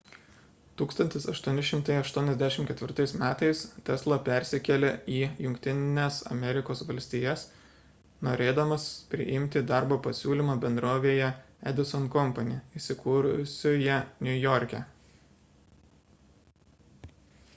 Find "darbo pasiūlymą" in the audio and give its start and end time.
9.73-10.57